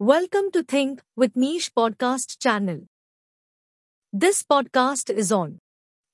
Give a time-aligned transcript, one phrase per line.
[0.00, 2.82] Welcome to Think with Niche podcast channel.
[4.12, 5.58] This podcast is on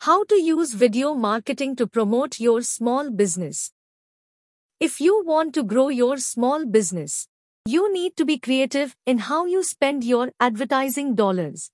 [0.00, 3.72] how to use video marketing to promote your small business.
[4.80, 7.28] If you want to grow your small business,
[7.66, 11.70] you need to be creative in how you spend your advertising dollars.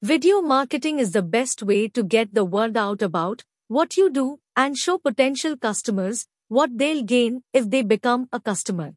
[0.00, 4.38] Video marketing is the best way to get the word out about what you do
[4.54, 8.94] and show potential customers what they'll gain if they become a customer.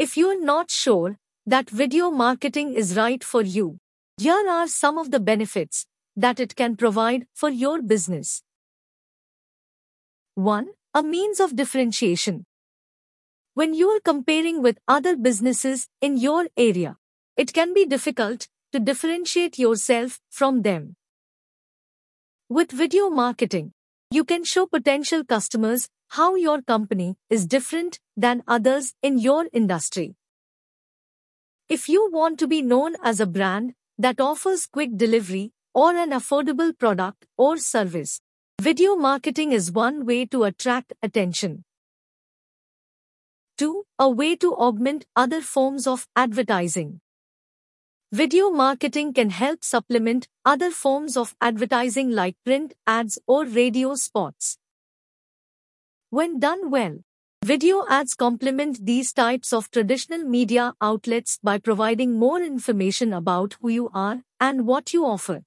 [0.00, 3.76] If you're not sure that video marketing is right for you,
[4.16, 5.84] here are some of the benefits
[6.16, 8.42] that it can provide for your business.
[10.36, 10.68] 1.
[10.94, 12.46] A means of differentiation.
[13.52, 16.96] When you're comparing with other businesses in your area,
[17.36, 20.96] it can be difficult to differentiate yourself from them.
[22.48, 23.72] With video marketing,
[24.10, 30.16] you can show potential customers how your company is different than others in your industry.
[31.68, 36.10] If you want to be known as a brand that offers quick delivery or an
[36.10, 38.20] affordable product or service,
[38.60, 41.64] video marketing is one way to attract attention.
[43.58, 43.84] 2.
[44.00, 47.00] A way to augment other forms of advertising.
[48.10, 54.58] Video marketing can help supplement other forms of advertising like print ads or radio spots.
[56.12, 56.98] When done well,
[57.44, 63.68] video ads complement these types of traditional media outlets by providing more information about who
[63.68, 65.44] you are and what you offer.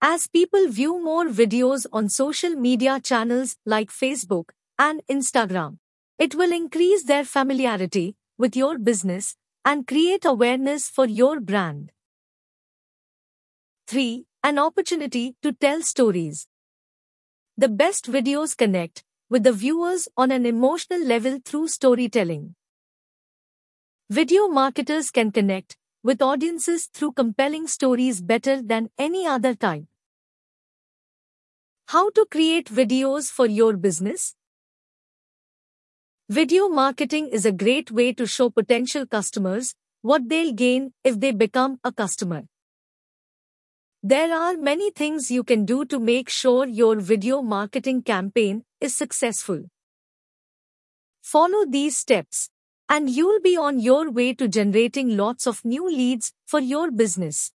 [0.00, 4.46] As people view more videos on social media channels like Facebook
[4.78, 5.76] and Instagram,
[6.18, 11.92] it will increase their familiarity with your business and create awareness for your brand.
[13.88, 14.24] 3.
[14.42, 16.48] An opportunity to tell stories.
[17.58, 22.54] The best videos connect with the viewers on an emotional level through storytelling.
[24.08, 29.84] Video marketers can connect with audiences through compelling stories better than any other type.
[31.88, 34.34] How to create videos for your business?
[36.30, 41.32] Video marketing is a great way to show potential customers what they'll gain if they
[41.32, 42.44] become a customer.
[44.04, 48.96] There are many things you can do to make sure your video marketing campaign is
[48.96, 49.62] successful.
[51.22, 52.50] Follow these steps,
[52.88, 57.52] and you'll be on your way to generating lots of new leads for your business.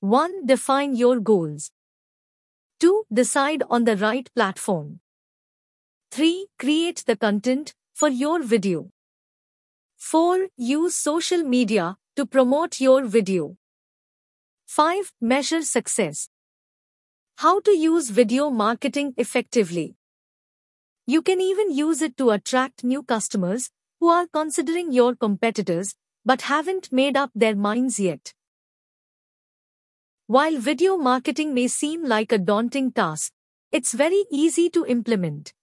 [0.00, 0.44] 1.
[0.44, 1.70] Define your goals.
[2.80, 3.04] 2.
[3.10, 5.00] Decide on the right platform.
[6.10, 6.48] 3.
[6.58, 8.90] Create the content for your video.
[9.96, 10.48] 4.
[10.58, 13.56] Use social media to promote your video.
[14.68, 15.12] 5.
[15.20, 16.28] Measure success.
[17.36, 19.94] How to use video marketing effectively.
[21.06, 25.94] You can even use it to attract new customers who are considering your competitors
[26.24, 28.34] but haven't made up their minds yet.
[30.26, 33.32] While video marketing may seem like a daunting task,
[33.70, 35.54] it's very easy to implement.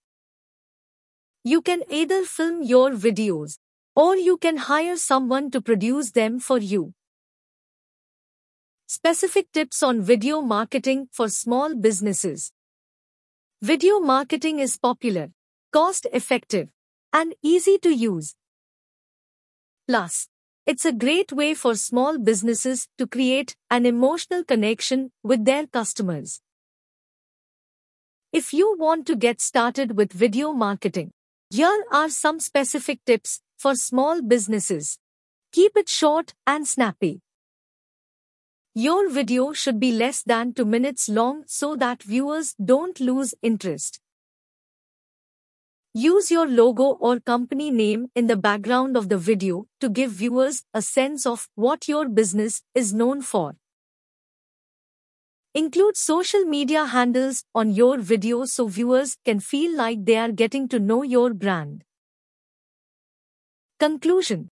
[1.44, 3.58] You can either film your videos
[3.98, 6.94] or you can hire someone to produce them for you.
[8.96, 12.52] Specific tips on video marketing for small businesses.
[13.60, 15.32] Video marketing is popular,
[15.72, 16.70] cost effective,
[17.12, 18.36] and easy to use.
[19.88, 20.28] Plus,
[20.68, 26.42] it's a great way for small businesses to create an emotional connection with their customers.
[28.32, 31.14] If you want to get started with video marketing,
[31.50, 35.00] here are some specific tips for small businesses.
[35.52, 37.22] Keep it short and snappy.
[38.76, 44.00] Your video should be less than 2 minutes long so that viewers don't lose interest.
[45.94, 50.64] Use your logo or company name in the background of the video to give viewers
[50.74, 53.56] a sense of what your business is known for.
[55.54, 60.68] Include social media handles on your video so viewers can feel like they are getting
[60.70, 61.84] to know your brand.
[63.80, 64.50] Conclusion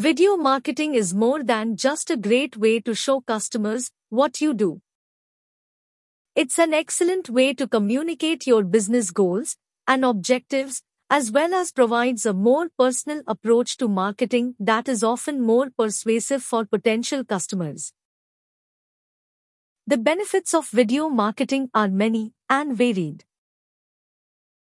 [0.00, 4.80] Video marketing is more than just a great way to show customers what you do.
[6.34, 12.24] It's an excellent way to communicate your business goals and objectives as well as provides
[12.24, 17.92] a more personal approach to marketing that is often more persuasive for potential customers.
[19.86, 23.24] The benefits of video marketing are many and varied.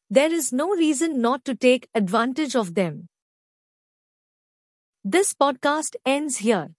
[0.10, 3.07] There is no reason not to take advantage of them.
[5.03, 6.75] This podcast ends here.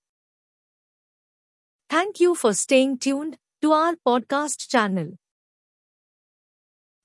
[1.90, 5.18] Thank you for staying tuned to our podcast channel.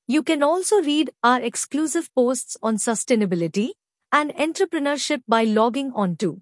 [0.08, 3.72] You can also read our exclusive posts on sustainability
[4.12, 6.40] and entrepreneurship by logging on to